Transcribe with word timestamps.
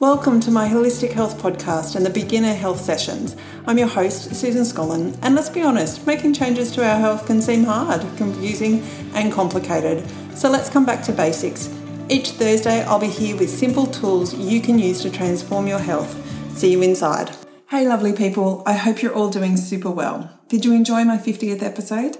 Welcome 0.00 0.38
to 0.42 0.52
my 0.52 0.68
Holistic 0.68 1.10
Health 1.10 1.42
Podcast 1.42 1.96
and 1.96 2.06
the 2.06 2.10
Beginner 2.10 2.54
Health 2.54 2.80
Sessions. 2.80 3.34
I'm 3.66 3.78
your 3.78 3.88
host, 3.88 4.32
Susan 4.32 4.62
Scollin, 4.62 5.18
and 5.22 5.34
let's 5.34 5.48
be 5.48 5.60
honest, 5.60 6.06
making 6.06 6.34
changes 6.34 6.70
to 6.76 6.88
our 6.88 7.00
health 7.00 7.26
can 7.26 7.42
seem 7.42 7.64
hard, 7.64 8.02
confusing, 8.16 8.84
and 9.14 9.32
complicated. 9.32 10.08
So 10.36 10.48
let's 10.48 10.70
come 10.70 10.86
back 10.86 11.02
to 11.02 11.12
basics. 11.12 11.68
Each 12.08 12.30
Thursday, 12.30 12.84
I'll 12.84 13.00
be 13.00 13.08
here 13.08 13.36
with 13.36 13.50
simple 13.50 13.88
tools 13.88 14.34
you 14.34 14.60
can 14.60 14.78
use 14.78 15.02
to 15.02 15.10
transform 15.10 15.66
your 15.66 15.80
health. 15.80 16.16
See 16.56 16.70
you 16.70 16.80
inside. 16.80 17.32
Hey, 17.70 17.84
lovely 17.84 18.12
people, 18.12 18.62
I 18.66 18.74
hope 18.74 19.02
you're 19.02 19.12
all 19.12 19.30
doing 19.30 19.56
super 19.56 19.90
well. 19.90 20.30
Did 20.46 20.64
you 20.64 20.74
enjoy 20.74 21.02
my 21.02 21.18
50th 21.18 21.60
episode? 21.60 22.18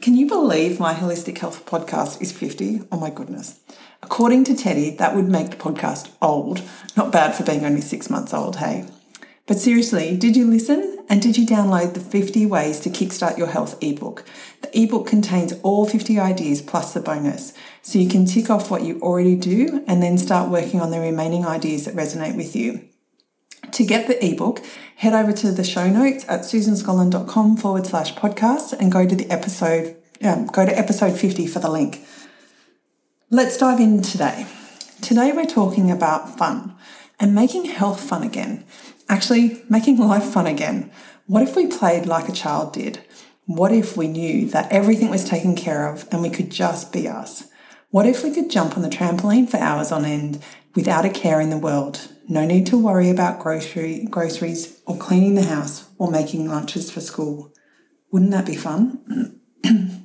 Can 0.00 0.16
you 0.16 0.26
believe 0.26 0.80
my 0.80 0.94
Holistic 0.94 1.36
Health 1.36 1.66
Podcast 1.66 2.22
is 2.22 2.32
50? 2.32 2.84
Oh 2.90 2.98
my 2.98 3.10
goodness. 3.10 3.60
According 4.02 4.44
to 4.44 4.56
Teddy, 4.56 4.90
that 4.96 5.14
would 5.14 5.28
make 5.28 5.50
the 5.50 5.56
podcast 5.56 6.10
old. 6.22 6.62
Not 6.96 7.12
bad 7.12 7.34
for 7.34 7.44
being 7.44 7.64
only 7.64 7.80
six 7.80 8.08
months 8.08 8.32
old, 8.32 8.56
hey? 8.56 8.86
But 9.46 9.58
seriously, 9.58 10.16
did 10.16 10.36
you 10.36 10.46
listen? 10.46 10.98
And 11.08 11.22
did 11.22 11.38
you 11.38 11.46
download 11.46 11.94
the 11.94 12.00
50 12.00 12.44
Ways 12.44 12.80
to 12.80 12.90
Kickstart 12.90 13.38
Your 13.38 13.46
Health 13.46 13.82
ebook? 13.82 14.24
The 14.60 14.78
ebook 14.78 15.06
contains 15.06 15.54
all 15.62 15.88
50 15.88 16.18
ideas 16.20 16.60
plus 16.60 16.92
the 16.92 17.00
bonus. 17.00 17.54
So 17.80 17.98
you 17.98 18.10
can 18.10 18.26
tick 18.26 18.50
off 18.50 18.70
what 18.70 18.82
you 18.82 19.00
already 19.00 19.36
do 19.36 19.82
and 19.88 20.02
then 20.02 20.18
start 20.18 20.50
working 20.50 20.82
on 20.82 20.90
the 20.90 21.00
remaining 21.00 21.46
ideas 21.46 21.86
that 21.86 21.94
resonate 21.96 22.36
with 22.36 22.54
you. 22.54 22.88
To 23.72 23.84
get 23.84 24.06
the 24.06 24.22
ebook, 24.24 24.62
head 24.96 25.14
over 25.14 25.32
to 25.32 25.50
the 25.50 25.64
show 25.64 25.88
notes 25.88 26.26
at 26.28 26.40
susanscollin.com 26.40 27.56
forward 27.56 27.86
slash 27.86 28.14
podcast 28.14 28.74
and 28.74 28.92
go 28.92 29.06
to 29.06 29.16
the 29.16 29.30
episode, 29.30 29.96
um, 30.22 30.46
go 30.46 30.66
to 30.66 30.78
episode 30.78 31.18
50 31.18 31.46
for 31.46 31.58
the 31.58 31.70
link. 31.70 32.04
Let's 33.30 33.58
dive 33.58 33.78
in 33.78 34.00
today. 34.00 34.46
Today 35.02 35.32
we're 35.32 35.44
talking 35.44 35.90
about 35.90 36.38
fun 36.38 36.74
and 37.20 37.34
making 37.34 37.66
health 37.66 38.00
fun 38.00 38.22
again. 38.22 38.64
Actually, 39.06 39.62
making 39.68 39.98
life 39.98 40.24
fun 40.24 40.46
again. 40.46 40.90
What 41.26 41.42
if 41.42 41.54
we 41.54 41.66
played 41.66 42.06
like 42.06 42.30
a 42.30 42.32
child 42.32 42.72
did? 42.72 43.04
What 43.44 43.70
if 43.70 43.98
we 43.98 44.08
knew 44.08 44.48
that 44.48 44.72
everything 44.72 45.10
was 45.10 45.28
taken 45.28 45.54
care 45.54 45.92
of 45.92 46.08
and 46.10 46.22
we 46.22 46.30
could 46.30 46.50
just 46.50 46.90
be 46.90 47.06
us? 47.06 47.50
What 47.90 48.06
if 48.06 48.24
we 48.24 48.32
could 48.32 48.50
jump 48.50 48.78
on 48.78 48.82
the 48.82 48.88
trampoline 48.88 49.46
for 49.46 49.58
hours 49.58 49.92
on 49.92 50.06
end 50.06 50.42
without 50.74 51.04
a 51.04 51.10
care 51.10 51.38
in 51.38 51.50
the 51.50 51.58
world? 51.58 52.08
No 52.30 52.46
need 52.46 52.66
to 52.68 52.82
worry 52.82 53.10
about 53.10 53.40
grocery, 53.40 54.06
groceries 54.10 54.80
or 54.86 54.96
cleaning 54.96 55.34
the 55.34 55.44
house 55.44 55.90
or 55.98 56.10
making 56.10 56.48
lunches 56.48 56.90
for 56.90 57.02
school. 57.02 57.52
Wouldn't 58.10 58.30
that 58.30 58.46
be 58.46 58.56
fun? 58.56 59.42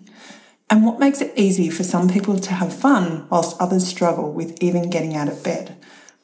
And 0.74 0.84
what 0.84 0.98
makes 0.98 1.22
it 1.22 1.34
easy 1.36 1.70
for 1.70 1.84
some 1.84 2.10
people 2.10 2.40
to 2.40 2.52
have 2.52 2.74
fun 2.74 3.28
whilst 3.30 3.62
others 3.62 3.86
struggle 3.86 4.34
with 4.34 4.58
even 4.60 4.90
getting 4.90 5.16
out 5.16 5.28
of 5.28 5.44
bed? 5.44 5.78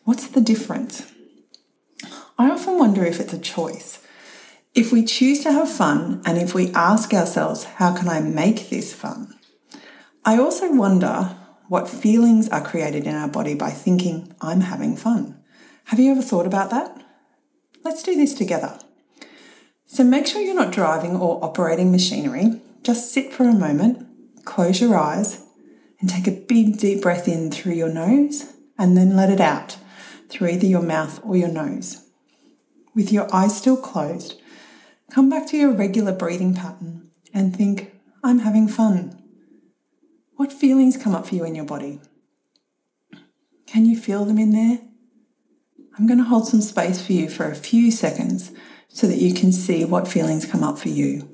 What's 0.06 0.26
the 0.26 0.42
difference? 0.42 1.06
I 2.36 2.50
often 2.50 2.80
wonder 2.80 3.06
if 3.06 3.20
it's 3.20 3.32
a 3.32 3.38
choice. 3.38 4.02
If 4.74 4.92
we 4.92 5.06
choose 5.06 5.44
to 5.44 5.52
have 5.52 5.72
fun 5.72 6.24
and 6.26 6.40
if 6.40 6.56
we 6.56 6.74
ask 6.74 7.14
ourselves, 7.14 7.66
how 7.66 7.96
can 7.96 8.10
I 8.10 8.22
make 8.22 8.72
this 8.72 8.92
fun? 8.92 9.38
I 10.26 10.40
also 10.40 10.74
wonder 10.74 11.38
what 11.68 11.88
feelings 11.88 12.50
are 12.50 12.66
created 12.66 13.06
in 13.06 13.14
our 13.14 13.28
body 13.28 13.54
by 13.54 13.70
thinking, 13.70 14.34
I'm 14.42 14.62
having 14.62 14.98
fun. 14.98 15.40
Have 15.84 16.00
you 16.00 16.12
ever 16.12 16.24
thought 16.24 16.48
about 16.48 16.72
that? 16.72 17.00
Let's 17.84 18.02
do 18.02 18.16
this 18.16 18.34
together. 18.34 18.80
So 19.86 20.04
make 20.04 20.26
sure 20.26 20.42
you're 20.42 20.56
not 20.56 20.74
driving 20.74 21.18
or 21.18 21.38
operating 21.46 21.92
machinery. 21.92 22.60
Just 22.82 23.14
sit 23.14 23.32
for 23.32 23.44
a 23.44 23.54
moment 23.54 24.08
close 24.46 24.82
your 24.82 24.98
eyes 24.98 25.42
and 26.00 26.10
take 26.10 26.28
a 26.28 26.32
big 26.32 26.78
deep 26.78 27.02
breath 27.02 27.28
in 27.28 27.52
through 27.52 27.74
your 27.74 27.90
nose 27.90 28.54
and 28.78 28.96
then 28.96 29.16
let 29.16 29.30
it 29.30 29.42
out 29.42 29.78
through 30.30 30.50
either 30.50 30.66
your 30.66 30.82
mouth 30.82 31.20
or 31.24 31.36
your 31.36 31.50
nose. 31.50 32.06
With 32.96 33.12
your 33.12 33.34
eyes 33.34 33.58
still 33.58 33.78
closed, 33.78 34.40
come 35.12 35.30
back 35.30 35.48
to 35.48 35.58
your 35.58 35.72
regular 35.72 36.12
breathing 36.12 36.54
pattern 36.54 37.10
and 37.34 37.56
think, 37.56 37.94
I'm 38.24 38.40
having 38.40 38.68
fun. 38.68 39.22
What 40.36 40.54
feelings 40.54 40.98
come 40.98 41.16
up 41.16 41.28
for 41.28 41.36
you 41.36 41.44
in 41.44 41.56
your 41.56 41.66
body? 41.66 42.00
Can 43.68 43.86
you 43.86 43.98
feel 43.98 44.26
them 44.26 44.40
in 44.40 44.52
there? 44.52 44.80
I'm 45.98 46.08
going 46.08 46.18
to 46.18 46.24
hold 46.24 46.48
some 46.48 46.62
space 46.62 47.06
for 47.06 47.12
you 47.12 47.30
for 47.30 47.50
a 47.50 47.56
few 47.56 47.92
seconds 47.92 48.52
so 48.88 49.06
that 49.08 49.18
you 49.18 49.34
can 49.34 49.52
see 49.52 49.84
what 49.86 50.08
feelings 50.08 50.46
come 50.46 50.64
up 50.64 50.78
for 50.78 50.90
you. 50.90 51.30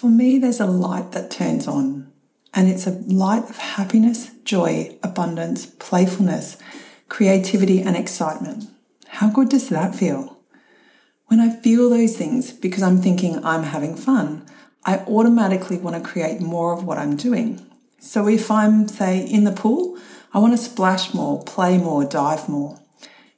For 0.00 0.08
me, 0.08 0.38
there's 0.38 0.60
a 0.60 0.66
light 0.66 1.12
that 1.12 1.30
turns 1.30 1.68
on, 1.68 2.10
and 2.54 2.70
it's 2.70 2.86
a 2.86 2.92
light 2.92 3.44
of 3.50 3.58
happiness, 3.58 4.30
joy, 4.44 4.96
abundance, 5.02 5.66
playfulness, 5.66 6.56
creativity, 7.10 7.82
and 7.82 7.94
excitement. 7.94 8.64
How 9.08 9.28
good 9.28 9.50
does 9.50 9.68
that 9.68 9.94
feel? 9.94 10.38
When 11.26 11.38
I 11.38 11.54
feel 11.54 11.90
those 11.90 12.16
things 12.16 12.50
because 12.50 12.82
I'm 12.82 13.02
thinking 13.02 13.44
I'm 13.44 13.64
having 13.64 13.94
fun, 13.94 14.46
I 14.86 15.00
automatically 15.00 15.76
want 15.76 16.02
to 16.02 16.10
create 16.10 16.40
more 16.40 16.72
of 16.72 16.82
what 16.82 16.96
I'm 16.96 17.14
doing. 17.14 17.60
So 17.98 18.26
if 18.26 18.50
I'm, 18.50 18.88
say, 18.88 19.18
in 19.18 19.44
the 19.44 19.52
pool, 19.52 19.98
I 20.32 20.38
want 20.38 20.54
to 20.54 20.64
splash 20.64 21.12
more, 21.12 21.44
play 21.44 21.76
more, 21.76 22.06
dive 22.06 22.48
more. 22.48 22.80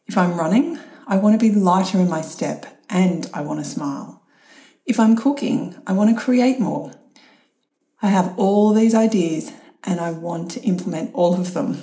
If 0.07 0.17
I'm 0.17 0.39
running, 0.39 0.79
I 1.09 1.17
want 1.17 1.41
to 1.41 1.45
be 1.45 1.53
lighter 1.53 1.99
in 1.99 2.09
my 2.09 2.21
step 2.21 2.67
and 2.89 3.29
I 3.35 3.41
want 3.41 3.59
to 3.59 3.69
smile. 3.69 4.22
If 4.85 4.99
I'm 4.99 5.17
cooking, 5.17 5.77
I 5.87 5.93
want 5.93 6.11
to 6.11 6.21
create 6.21 6.59
more. 6.59 6.93
I 8.03 8.09
have 8.09 8.37
all 8.37 8.73
these 8.73 8.95
ideas 8.95 9.53
and 9.85 10.01
I 10.01 10.11
want 10.11 10.51
to 10.53 10.63
implement 10.63 11.15
all 11.15 11.39
of 11.39 11.55
them. 11.55 11.81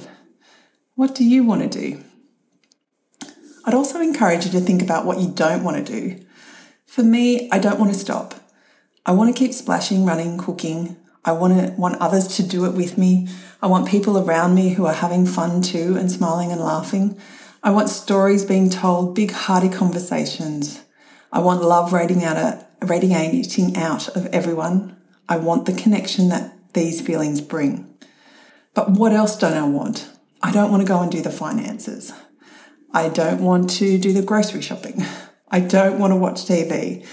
What 0.95 1.15
do 1.15 1.23
you 1.23 1.45
want 1.45 1.61
to 1.61 1.79
do? 1.79 2.03
I'd 3.63 3.73
also 3.73 4.01
encourage 4.01 4.45
you 4.45 4.51
to 4.51 4.59
think 4.59 4.81
about 4.81 5.05
what 5.05 5.19
you 5.19 5.29
don't 5.29 5.63
want 5.63 5.85
to 5.85 5.93
do. 5.93 6.25
For 6.85 7.03
me, 7.03 7.49
I 7.51 7.59
don't 7.59 7.79
want 7.79 7.93
to 7.93 7.99
stop. 7.99 8.35
I 9.05 9.13
want 9.13 9.33
to 9.33 9.39
keep 9.39 9.53
splashing, 9.53 10.05
running, 10.05 10.37
cooking. 10.37 10.97
I 11.23 11.31
want 11.31 11.53
to 11.53 11.73
want 11.77 12.01
others 12.01 12.27
to 12.35 12.43
do 12.43 12.65
it 12.65 12.73
with 12.73 12.97
me. 12.97 13.29
I 13.61 13.67
want 13.67 13.87
people 13.87 14.17
around 14.17 14.55
me 14.55 14.69
who 14.69 14.85
are 14.85 14.93
having 14.93 15.25
fun 15.25 15.61
too 15.61 15.95
and 15.97 16.11
smiling 16.11 16.51
and 16.51 16.59
laughing. 16.59 17.17
I 17.63 17.71
want 17.71 17.89
stories 17.89 18.43
being 18.43 18.69
told, 18.69 19.15
big 19.15 19.31
hearty 19.31 19.69
conversations. 19.69 20.83
I 21.31 21.39
want 21.39 21.61
love 21.61 21.93
radiating 21.93 22.23
out, 22.23 22.65
radiating 22.81 23.77
out 23.77 24.07
of 24.15 24.25
everyone. 24.27 24.97
I 25.27 25.37
want 25.37 25.65
the 25.65 25.73
connection 25.73 26.29
that 26.29 26.73
these 26.73 27.01
feelings 27.01 27.41
bring. 27.41 27.93
But 28.73 28.91
what 28.91 29.13
else 29.13 29.37
don't 29.37 29.53
I 29.53 29.67
want? 29.67 30.09
I 30.41 30.51
don't 30.51 30.71
want 30.71 30.81
to 30.81 30.87
go 30.87 31.01
and 31.01 31.11
do 31.11 31.21
the 31.21 31.31
finances. 31.31 32.13
I 32.93 33.09
don't 33.09 33.41
want 33.41 33.69
to 33.71 33.97
do 33.99 34.13
the 34.13 34.21
grocery 34.21 34.61
shopping. 34.61 35.05
I 35.51 35.59
don't 35.59 35.99
want 35.99 36.11
to 36.11 36.15
watch 36.15 36.45
TV. 36.45 37.05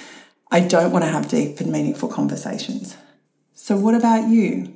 I 0.51 0.61
don't 0.61 0.93
want 0.93 1.05
to 1.05 1.11
have 1.11 1.29
deep 1.29 1.61
and 1.61 1.73
meaningful 1.73 2.09
conversations. 2.09 2.97
So, 3.53 3.77
what 3.77 3.95
about 3.95 4.29
you? 4.29 4.75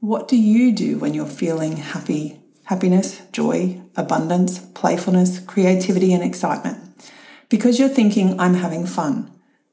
What 0.00 0.28
do 0.28 0.36
you 0.36 0.72
do 0.72 0.98
when 0.98 1.14
you're 1.14 1.26
feeling 1.26 1.76
happy, 1.76 2.40
happiness, 2.64 3.22
joy, 3.32 3.80
abundance, 3.96 4.58
playfulness, 4.58 5.38
creativity, 5.38 6.12
and 6.12 6.22
excitement? 6.22 6.89
Because 7.50 7.78
you're 7.78 7.90
thinking, 7.90 8.40
I'm 8.40 8.54
having 8.54 8.86
fun. 8.86 9.30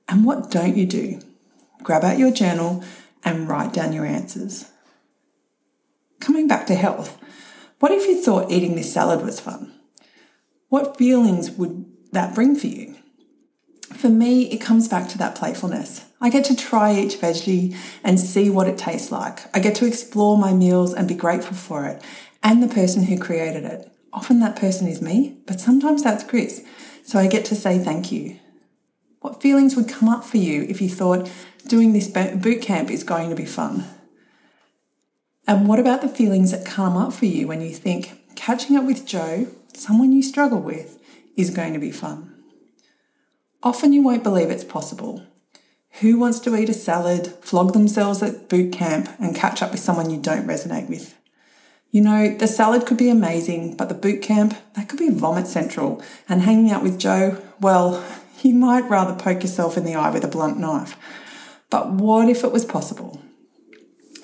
And 0.10 0.26
what 0.26 0.52
don't 0.52 0.76
you 0.76 0.86
do? 0.86 1.22
Grab 1.84 2.04
out 2.04 2.18
your 2.18 2.32
journal 2.32 2.84
and 3.24 3.48
write 3.48 3.72
down 3.72 3.94
your 3.94 4.06
answers. 4.06 4.70
Coming 6.20 6.48
back 6.48 6.66
to 6.68 6.76
health, 6.76 7.18
what 7.80 7.92
if 7.92 8.08
you 8.08 8.22
thought 8.22 8.52
eating 8.52 8.76
this 8.76 8.92
salad 8.92 9.24
was 9.24 9.40
fun? 9.40 9.74
What 10.70 10.98
feelings 10.98 11.52
would 11.52 11.86
that 12.12 12.36
bring 12.36 12.56
for 12.56 12.68
you? 12.68 12.96
For 13.94 14.10
me, 14.10 14.52
it 14.52 14.58
comes 14.58 14.88
back 14.88 15.08
to 15.10 15.18
that 15.20 15.36
playfulness. 15.36 16.06
I 16.20 16.30
get 16.30 16.46
to 16.46 16.56
try 16.56 16.94
each 16.94 17.20
veggie 17.20 17.78
and 18.04 18.20
see 18.20 18.50
what 18.50 18.68
it 18.68 18.78
tastes 18.78 19.12
like. 19.12 19.56
I 19.56 19.60
get 19.60 19.76
to 19.76 19.86
explore 19.86 20.38
my 20.38 20.54
meals 20.54 20.94
and 20.94 21.08
be 21.08 21.14
grateful 21.14 21.56
for 21.56 21.86
it 21.86 22.02
and 22.44 22.62
the 22.62 22.74
person 22.74 23.04
who 23.04 23.20
created 23.20 23.64
it. 23.64 23.92
Often 24.12 24.40
that 24.40 24.56
person 24.56 24.88
is 24.88 25.02
me, 25.02 25.38
but 25.46 25.60
sometimes 25.60 26.04
that's 26.04 26.24
Chris. 26.24 26.64
So 27.08 27.18
I 27.18 27.28
get 27.28 27.46
to 27.46 27.56
say 27.56 27.80
thank 27.80 28.12
you. 28.12 28.38
What 29.22 29.42
feelings 29.42 29.78
would 29.78 29.88
come 29.88 30.10
up 30.10 30.26
for 30.26 30.36
you 30.36 30.64
if 30.64 30.82
you 30.82 30.90
thought 30.90 31.32
doing 31.66 31.94
this 31.94 32.10
boot 32.10 32.62
camp 32.62 32.92
is 32.92 33.06
going 33.06 33.30
to 33.30 33.36
be 33.36 33.46
fun? 33.46 33.86
And 35.48 35.70
what 35.70 35.80
about 35.80 36.02
the 36.02 36.10
feelings 36.10 36.52
that 36.52 36.66
come 36.66 36.98
up 36.98 37.14
for 37.14 37.26
you 37.26 37.48
when 37.48 37.62
you 37.62 37.70
think 37.70 38.36
catching 38.36 38.76
up 38.76 38.84
with 38.84 39.06
Joe, 39.06 39.48
someone 39.74 40.12
you 40.12 40.22
struggle 40.22 40.60
with, 40.60 41.00
is 41.38 41.50
going 41.50 41.72
to 41.72 41.80
be 41.80 41.92
fun? 41.92 42.44
Often 43.64 43.94
you 43.94 44.02
won't 44.02 44.22
believe 44.22 44.52
it's 44.52 44.66
possible. 44.66 45.26
Who 46.02 46.20
wants 46.20 46.42
to 46.42 46.58
eat 46.58 46.68
a 46.68 46.74
salad, 46.74 47.28
flog 47.40 47.72
themselves 47.72 48.22
at 48.22 48.50
boot 48.50 48.74
camp, 48.74 49.08
and 49.18 49.34
catch 49.34 49.62
up 49.62 49.72
with 49.72 49.80
someone 49.80 50.10
you 50.10 50.20
don't 50.20 50.46
resonate 50.46 50.90
with? 50.90 51.16
You 51.92 52.02
know, 52.02 52.36
the 52.36 52.48
salad 52.48 52.86
could 52.86 52.98
be 52.98 53.10
amazing, 53.10 53.76
but 53.78 53.90
the 53.90 53.96
boot 53.96 54.22
camp, 54.22 54.56
that 54.74 54.90
could 54.90 55.00
be 55.00 55.10
vomit 55.10 55.48
central. 55.48 56.04
And 56.28 56.42
hanging 56.42 56.72
out 56.72 56.84
with 56.84 57.00
Joe, 57.00 57.42
well, 57.60 58.04
you 58.42 58.54
might 58.54 58.90
rather 58.90 59.16
poke 59.16 59.42
yourself 59.42 59.78
in 59.78 59.86
the 59.86 59.96
eye 59.96 60.12
with 60.12 60.24
a 60.24 60.28
blunt 60.28 60.60
knife. 60.60 60.98
But 61.70 61.92
what 61.92 62.30
if 62.30 62.44
it 62.44 62.52
was 62.52 62.66
possible? 62.66 63.22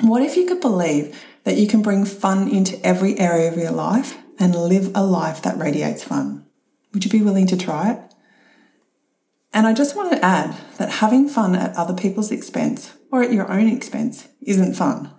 What 0.01 0.21
if 0.21 0.35
you 0.35 0.45
could 0.45 0.61
believe 0.61 1.17
that 1.43 1.57
you 1.57 1.67
can 1.67 1.81
bring 1.81 2.05
fun 2.05 2.49
into 2.49 2.83
every 2.85 3.17
area 3.19 3.51
of 3.51 3.57
your 3.57 3.71
life 3.71 4.17
and 4.39 4.55
live 4.55 4.91
a 4.95 5.03
life 5.03 5.41
that 5.41 5.57
radiates 5.57 6.03
fun? 6.03 6.45
Would 6.93 7.05
you 7.05 7.11
be 7.11 7.21
willing 7.21 7.47
to 7.47 7.57
try 7.57 7.91
it? 7.91 7.99
And 9.53 9.67
I 9.67 9.73
just 9.73 9.95
want 9.95 10.11
to 10.11 10.25
add 10.25 10.55
that 10.77 10.89
having 10.89 11.29
fun 11.29 11.55
at 11.55 11.75
other 11.75 11.93
people's 11.93 12.31
expense 12.31 12.93
or 13.11 13.21
at 13.21 13.31
your 13.31 13.51
own 13.51 13.67
expense 13.67 14.27
isn't 14.41 14.75
fun. 14.75 15.11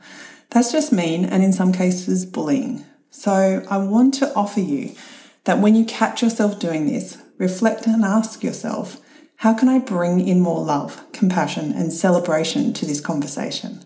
That's 0.55 0.71
just 0.71 0.93
mean 0.93 1.25
and 1.25 1.43
in 1.43 1.53
some 1.53 1.73
cases 1.73 2.25
bullying. 2.25 2.85
So 3.11 3.67
I 3.69 3.79
want 3.79 4.15
to 4.15 4.33
offer 4.35 4.61
you 4.61 4.95
that 5.45 5.59
when 5.59 5.75
you 5.75 5.85
catch 5.85 6.23
yourself 6.23 6.61
doing 6.61 6.87
this, 6.87 7.19
reflect 7.39 7.89
and 7.89 8.05
ask 8.05 8.45
yourself, 8.45 9.01
how 9.39 9.53
can 9.53 9.69
I 9.69 9.81
bring 9.81 10.27
in 10.27 10.41
more 10.41 10.65
love, 10.65 11.03
compassion, 11.12 11.73
and 11.73 11.93
celebration 11.93 12.73
to 12.75 12.87
this 12.87 13.01
conversation? 13.01 13.85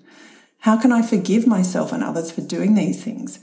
How 0.61 0.77
can 0.77 0.93
I 0.93 1.01
forgive 1.01 1.47
myself 1.47 1.91
and 1.91 2.05
others 2.05 2.31
for 2.31 2.43
doing 2.43 2.75
these 2.75 3.03
things? 3.03 3.41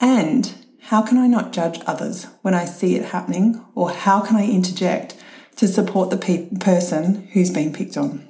And 0.00 0.54
how 0.82 1.02
can 1.02 1.18
I 1.18 1.26
not 1.26 1.52
judge 1.52 1.80
others 1.86 2.28
when 2.42 2.54
I 2.54 2.66
see 2.66 2.94
it 2.94 3.06
happening? 3.06 3.64
Or 3.74 3.90
how 3.90 4.20
can 4.20 4.36
I 4.36 4.48
interject 4.48 5.16
to 5.56 5.66
support 5.66 6.10
the 6.10 6.16
pe- 6.16 6.48
person 6.60 7.26
who's 7.32 7.50
been 7.50 7.72
picked 7.72 7.96
on? 7.96 8.28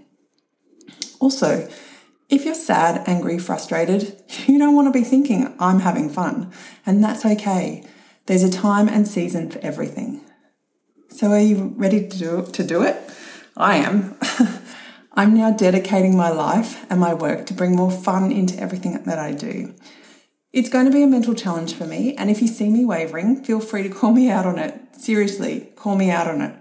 Also, 1.21 1.69
if 2.31 2.44
you're 2.44 2.55
sad, 2.55 3.03
angry, 3.06 3.38
frustrated, 3.38 4.23
you 4.47 4.59
don't 4.59 4.77
want 4.77 4.87
to 4.93 4.99
be 4.99 5.05
thinking, 5.05 5.55
I'm 5.59 5.81
having 5.81 6.09
fun. 6.09 6.53
And 6.87 7.03
that's 7.03 7.27
okay. 7.27 7.85
There's 8.27 8.44
a 8.44 8.50
time 8.50 8.88
and 8.88 9.06
season 9.06 9.50
for 9.50 9.59
everything. 9.59 10.21
So, 11.09 11.32
are 11.32 11.41
you 11.41 11.75
ready 11.77 12.09
to 12.09 12.19
do, 12.19 12.47
to 12.53 12.65
do 12.65 12.82
it? 12.82 12.97
I 13.56 13.77
am. 13.77 14.17
I'm 15.12 15.35
now 15.35 15.50
dedicating 15.50 16.17
my 16.17 16.31
life 16.31 16.87
and 16.88 17.00
my 17.00 17.12
work 17.12 17.47
to 17.47 17.55
bring 17.55 17.75
more 17.75 17.91
fun 17.91 18.31
into 18.31 18.59
everything 18.59 19.03
that 19.03 19.19
I 19.19 19.33
do. 19.33 19.75
It's 20.53 20.69
going 20.69 20.87
to 20.87 20.93
be 20.93 21.03
a 21.03 21.09
mental 21.09 21.35
challenge 21.35 21.75
for 21.75 21.85
me, 21.85 22.15
and 22.15 22.31
if 22.31 22.41
you 22.41 22.47
see 22.47 22.71
me 22.71 22.85
wavering, 22.85 23.43
feel 23.44 23.61
free 23.61 23.83
to 23.83 23.88
call 23.88 24.12
me 24.12 24.31
out 24.31 24.47
on 24.47 24.59
it. 24.59 24.81
Seriously, 24.93 25.73
call 25.75 25.97
me 25.97 26.11
out 26.11 26.29
on 26.29 26.41
it. 26.41 26.55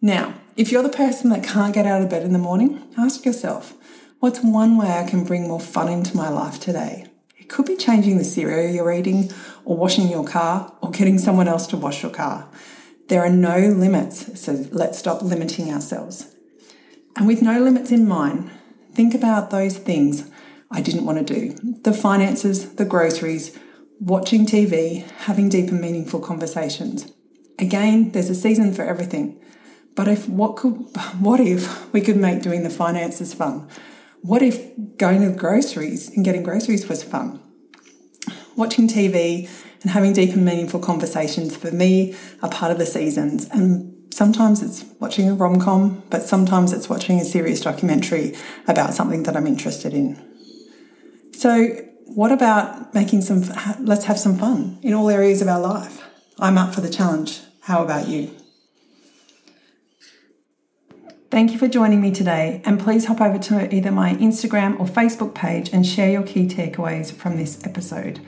Now, 0.00 0.34
if 0.56 0.70
you're 0.70 0.82
the 0.82 0.88
person 0.88 1.30
that 1.30 1.44
can't 1.44 1.74
get 1.74 1.86
out 1.86 2.02
of 2.02 2.10
bed 2.10 2.22
in 2.22 2.32
the 2.32 2.38
morning, 2.38 2.82
ask 2.96 3.24
yourself, 3.24 3.74
what's 4.20 4.40
one 4.40 4.76
way 4.76 4.88
I 4.92 5.08
can 5.08 5.24
bring 5.24 5.48
more 5.48 5.60
fun 5.60 5.88
into 5.88 6.16
my 6.16 6.28
life 6.28 6.60
today? 6.60 7.06
It 7.36 7.48
could 7.48 7.66
be 7.66 7.76
changing 7.76 8.18
the 8.18 8.24
cereal 8.24 8.72
you're 8.72 8.92
eating, 8.92 9.32
or 9.64 9.76
washing 9.76 10.08
your 10.08 10.24
car, 10.24 10.72
or 10.80 10.90
getting 10.90 11.18
someone 11.18 11.48
else 11.48 11.66
to 11.68 11.76
wash 11.76 12.02
your 12.02 12.12
car. 12.12 12.48
There 13.08 13.24
are 13.24 13.30
no 13.30 13.58
limits, 13.58 14.40
so 14.40 14.66
let's 14.70 14.98
stop 14.98 15.22
limiting 15.22 15.72
ourselves. 15.72 16.36
And 17.16 17.26
with 17.26 17.42
no 17.42 17.60
limits 17.60 17.90
in 17.90 18.06
mind, 18.06 18.50
think 18.92 19.14
about 19.14 19.50
those 19.50 19.78
things 19.78 20.30
I 20.70 20.80
didn't 20.80 21.04
want 21.04 21.26
to 21.26 21.34
do 21.34 21.56
the 21.82 21.92
finances, 21.92 22.76
the 22.76 22.84
groceries, 22.84 23.58
watching 23.98 24.46
TV, 24.46 25.02
having 25.22 25.48
deep 25.48 25.70
and 25.70 25.80
meaningful 25.80 26.20
conversations. 26.20 27.10
Again, 27.58 28.12
there's 28.12 28.30
a 28.30 28.34
season 28.34 28.72
for 28.72 28.82
everything. 28.82 29.40
But 29.96 30.06
if 30.06 30.28
what 30.28 30.56
could 30.56 30.72
what 31.18 31.40
if 31.40 31.92
we 31.92 32.00
could 32.00 32.16
make 32.16 32.42
doing 32.42 32.62
the 32.62 32.70
finances 32.70 33.34
fun? 33.34 33.68
What 34.22 34.42
if 34.42 34.70
going 34.98 35.22
to 35.22 35.36
groceries 35.36 36.14
and 36.14 36.24
getting 36.24 36.42
groceries 36.42 36.88
was 36.88 37.02
fun? 37.02 37.40
Watching 38.56 38.86
TV 38.86 39.48
and 39.82 39.90
having 39.90 40.12
deep 40.12 40.34
and 40.34 40.44
meaningful 40.44 40.80
conversations 40.80 41.56
for 41.56 41.70
me 41.70 42.14
are 42.42 42.50
part 42.50 42.70
of 42.70 42.78
the 42.78 42.86
seasons 42.86 43.48
and 43.50 43.96
sometimes 44.12 44.62
it's 44.62 44.84
watching 44.98 45.28
a 45.30 45.34
rom 45.34 45.58
com, 45.58 46.02
but 46.10 46.22
sometimes 46.22 46.72
it's 46.72 46.88
watching 46.88 47.18
a 47.18 47.24
serious 47.24 47.60
documentary 47.60 48.36
about 48.68 48.92
something 48.92 49.22
that 49.22 49.36
I'm 49.36 49.46
interested 49.46 49.94
in. 49.94 50.22
So, 51.32 51.68
what 52.06 52.32
about 52.32 52.92
making 52.92 53.22
some, 53.22 53.44
let's 53.78 54.04
have 54.04 54.18
some 54.18 54.36
fun 54.36 54.78
in 54.82 54.92
all 54.92 55.08
areas 55.08 55.40
of 55.40 55.48
our 55.48 55.60
life? 55.60 56.02
I'm 56.38 56.58
up 56.58 56.74
for 56.74 56.80
the 56.80 56.90
challenge. 56.90 57.40
How 57.62 57.82
about 57.82 58.08
you? 58.08 58.39
Thank 61.30 61.52
you 61.52 61.58
for 61.58 61.68
joining 61.68 62.00
me 62.00 62.10
today, 62.10 62.60
and 62.64 62.80
please 62.80 63.04
hop 63.04 63.20
over 63.20 63.38
to 63.38 63.72
either 63.72 63.92
my 63.92 64.14
Instagram 64.14 64.80
or 64.80 64.86
Facebook 64.86 65.32
page 65.32 65.72
and 65.72 65.86
share 65.86 66.10
your 66.10 66.24
key 66.24 66.48
takeaways 66.48 67.12
from 67.12 67.36
this 67.36 67.64
episode. 67.64 68.18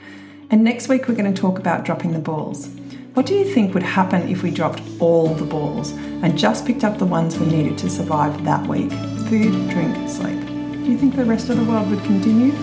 And 0.49 0.63
next 0.63 0.87
week, 0.87 1.09
we're 1.09 1.15
going 1.15 1.33
to 1.33 1.41
talk 1.41 1.59
about 1.59 1.83
dropping 1.83 2.13
the 2.13 2.19
balls. 2.19 2.69
What 3.13 3.25
do 3.25 3.35
you 3.35 3.43
think 3.43 3.73
would 3.73 3.83
happen 3.83 4.29
if 4.29 4.41
we 4.41 4.51
dropped 4.51 4.81
all 5.01 5.27
the 5.35 5.43
balls 5.43 5.91
and 5.91 6.37
just 6.37 6.65
picked 6.65 6.85
up 6.85 6.97
the 6.97 7.05
ones 7.05 7.37
we 7.37 7.45
needed 7.45 7.77
to 7.79 7.89
survive 7.89 8.41
that 8.45 8.65
week? 8.67 8.89
Food, 9.27 9.69
drink, 9.69 10.09
sleep. 10.09 10.39
Do 10.39 10.85
you 10.89 10.97
think 10.97 11.17
the 11.17 11.25
rest 11.25 11.49
of 11.49 11.57
the 11.57 11.65
world 11.65 11.89
would 11.89 12.05
continue? 12.05 12.53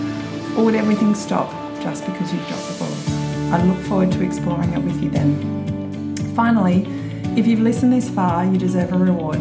Or 0.57 0.65
would 0.65 0.75
everything 0.75 1.13
stop 1.13 1.51
just 1.83 2.03
because 2.03 2.33
you've 2.33 2.47
dropped 2.47 2.67
the 2.67 2.79
balls? 2.79 3.11
I 3.53 3.63
look 3.63 3.77
forward 3.85 4.11
to 4.13 4.23
exploring 4.23 4.73
it 4.73 4.81
with 4.81 5.03
you 5.03 5.11
then. 5.11 6.15
Finally, 6.35 6.87
if 7.37 7.45
you've 7.45 7.59
listened 7.59 7.93
this 7.93 8.09
far, 8.09 8.43
you 8.43 8.57
deserve 8.57 8.91
a 8.91 8.97
reward. 8.97 9.39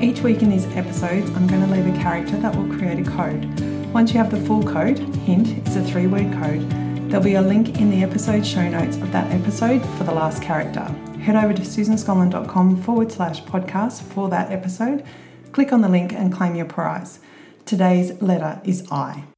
Each 0.00 0.20
week 0.20 0.42
in 0.42 0.50
these 0.50 0.66
episodes, 0.76 1.30
I'm 1.30 1.46
going 1.46 1.60
to 1.60 1.66
leave 1.66 1.86
a 1.86 1.98
character 1.98 2.36
that 2.38 2.54
will 2.54 2.68
create 2.76 3.06
a 3.06 3.10
code. 3.10 3.44
Once 3.92 4.12
you 4.12 4.18
have 4.18 4.30
the 4.30 4.40
full 4.40 4.62
code, 4.62 4.98
hint, 4.98 5.48
it's 5.58 5.76
a 5.76 5.82
three 5.82 6.06
word 6.06 6.32
code, 6.34 6.88
There'll 7.08 7.24
be 7.24 7.36
a 7.36 7.42
link 7.42 7.80
in 7.80 7.88
the 7.88 8.02
episode 8.02 8.44
show 8.44 8.68
notes 8.68 8.98
of 8.98 9.12
that 9.12 9.32
episode 9.32 9.80
for 9.96 10.04
the 10.04 10.12
last 10.12 10.42
character. 10.42 10.82
Head 11.20 11.36
over 11.36 11.54
to 11.54 11.62
susanscollin.com 11.62 12.82
forward 12.82 13.10
slash 13.10 13.42
podcast 13.44 14.02
for 14.02 14.28
that 14.28 14.52
episode. 14.52 15.06
Click 15.52 15.72
on 15.72 15.80
the 15.80 15.88
link 15.88 16.12
and 16.12 16.30
claim 16.30 16.54
your 16.54 16.66
prize. 16.66 17.20
Today's 17.64 18.20
letter 18.20 18.60
is 18.62 18.86
I. 18.90 19.24